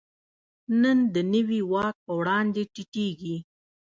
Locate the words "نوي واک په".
1.33-2.11